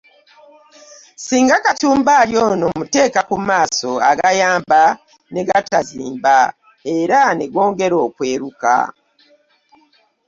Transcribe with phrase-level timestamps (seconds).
[1.25, 4.81] Singa cucumber ono omuteeka ku maaso agayamba
[5.31, 6.35] ne gatazimba,
[6.97, 8.73] era ne gongera okweruka.